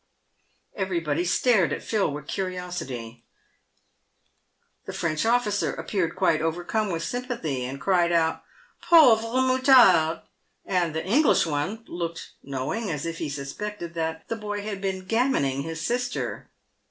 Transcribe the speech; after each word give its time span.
Everybody 0.75 1.23
stared 1.23 1.71
at 1.71 1.83
Phil 1.83 2.11
with 2.11 2.25
curiosity. 2.25 3.23
The 4.87 4.93
French 4.93 5.27
officer 5.27 5.79
ap 5.79 5.89
peared 5.89 6.15
quite 6.15 6.41
overcome 6.41 6.89
with 6.89 7.03
sympathy, 7.03 7.63
and 7.65 7.79
cried 7.79 8.11
out," 8.11 8.41
Pauvre 8.89 9.43
mou 9.47 9.59
tard!" 9.59 10.21
and 10.65 10.95
the 10.95 11.05
English 11.05 11.45
one 11.45 11.85
looked 11.87 12.31
knowing, 12.41 12.89
as 12.89 13.05
if 13.05 13.19
he 13.19 13.29
suspected 13.29 13.93
that 13.93 14.27
the 14.27 14.35
boy 14.35 14.63
had 14.63 14.81
been 14.81 15.05
gammoning 15.05 15.61
his 15.61 15.79
sister. 15.81 16.49